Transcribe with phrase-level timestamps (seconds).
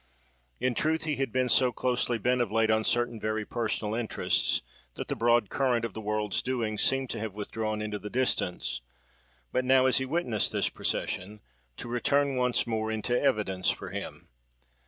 [0.59, 4.63] In truth, he had been so closely bent of late on certain very personal interests
[4.95, 8.81] that the broad current of the world's doings seemed to have withdrawn into the distance,
[9.51, 11.39] but now, as he witnessed this procession,
[11.77, 14.27] to return once more into evidence for him.